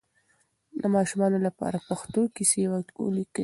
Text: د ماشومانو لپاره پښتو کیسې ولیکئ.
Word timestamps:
د 0.79 0.81
ماشومانو 0.95 1.37
لپاره 1.47 1.85
پښتو 1.89 2.21
کیسې 2.35 2.61
ولیکئ. 3.03 3.39